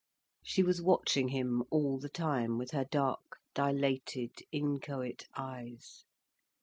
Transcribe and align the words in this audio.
She 0.43 0.63
was 0.63 0.81
watching 0.81 1.27
him 1.27 1.61
all 1.69 1.99
the 1.99 2.09
time 2.09 2.57
with 2.57 2.71
her 2.71 2.85
dark, 2.85 3.37
dilated, 3.53 4.31
inchoate 4.51 5.27
eyes. 5.35 6.05